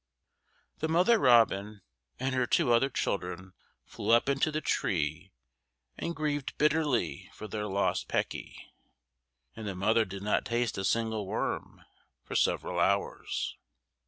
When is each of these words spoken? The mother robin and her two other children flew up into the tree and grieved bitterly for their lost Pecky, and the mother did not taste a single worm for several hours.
The 0.79 0.87
mother 0.87 1.19
robin 1.19 1.83
and 2.19 2.33
her 2.33 2.47
two 2.47 2.73
other 2.73 2.89
children 2.89 3.53
flew 3.85 4.09
up 4.09 4.29
into 4.29 4.51
the 4.51 4.59
tree 4.59 5.31
and 5.95 6.15
grieved 6.15 6.57
bitterly 6.57 7.29
for 7.35 7.47
their 7.47 7.67
lost 7.67 8.07
Pecky, 8.07 8.73
and 9.55 9.67
the 9.67 9.75
mother 9.75 10.03
did 10.05 10.23
not 10.23 10.43
taste 10.43 10.79
a 10.79 10.83
single 10.85 11.27
worm 11.27 11.83
for 12.23 12.35
several 12.35 12.79
hours. 12.79 13.55